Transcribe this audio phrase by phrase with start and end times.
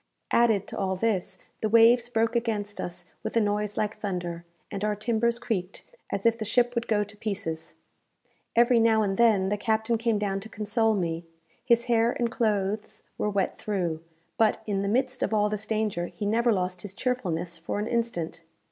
[0.31, 4.83] Added to all this, the waves broke against us with a noise like thunder, and
[4.83, 7.75] our timbers creaked as if the ship would go to pieces.
[8.55, 11.23] Every now and then, the captain came down to console me.
[11.63, 14.01] His hair and clothes were wet through;
[14.39, 17.85] but, in the midst of all this danger, he never lost his cheerfulness for an
[17.85, 18.41] instant.